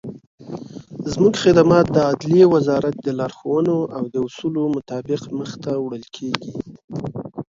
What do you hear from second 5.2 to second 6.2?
مخته وړل